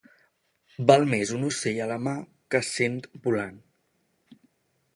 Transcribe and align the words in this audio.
Val 0.91 1.05
més 1.11 1.33
un 1.39 1.45
ocell 1.49 1.83
a 1.85 1.87
la 1.91 1.99
mà 2.07 2.15
que 2.55 2.63
cent 2.71 2.99
volant. 3.27 3.63